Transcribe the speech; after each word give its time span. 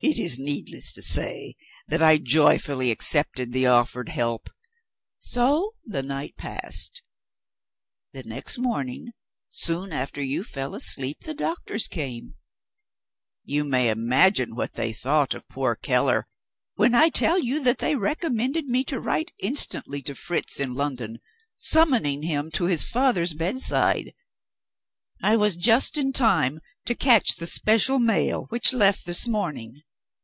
It 0.00 0.18
is 0.18 0.38
needless 0.38 0.92
to 0.92 1.00
say 1.00 1.56
that 1.88 2.02
I 2.02 2.18
joyfully 2.18 2.90
accepted 2.90 3.54
the 3.54 3.66
offered 3.66 4.10
help. 4.10 4.50
So 5.20 5.74
the 5.86 6.02
night 6.02 6.36
passed. 6.36 7.00
The 8.12 8.22
next 8.22 8.58
morning, 8.58 9.12
soon 9.48 9.94
after 9.94 10.20
you 10.20 10.44
fell 10.44 10.74
asleep, 10.74 11.20
the 11.20 11.32
doctors 11.32 11.88
came. 11.88 12.34
You 13.42 13.64
may 13.64 13.88
imagine 13.88 14.54
what 14.54 14.74
they 14.74 14.92
thought 14.92 15.32
of 15.32 15.48
poor 15.48 15.74
Keller, 15.74 16.28
when 16.74 16.94
I 16.94 17.08
tell 17.08 17.38
you 17.38 17.64
that 17.64 17.78
they 17.78 17.96
recommended 17.96 18.66
me 18.66 18.84
to 18.84 19.00
write 19.00 19.32
instantly 19.38 20.02
to 20.02 20.14
Fritz 20.14 20.60
in 20.60 20.74
London 20.74 21.20
summoning 21.56 22.22
him 22.22 22.50
to 22.50 22.66
his 22.66 22.84
father's 22.84 23.32
bedside. 23.32 24.12
I 25.22 25.36
was 25.36 25.56
just 25.56 25.96
in 25.96 26.12
time 26.12 26.58
to 26.84 26.94
catch 26.94 27.36
the 27.36 27.46
special 27.46 27.98
mail 27.98 28.44
which 28.50 28.74
left 28.74 29.06
this 29.06 29.26
morning. 29.26 29.80